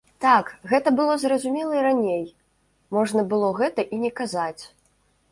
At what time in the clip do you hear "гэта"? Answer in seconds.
0.69-0.91, 3.59-3.81